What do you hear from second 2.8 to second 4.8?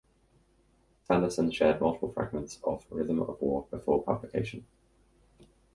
"Rhythm of War" before publication.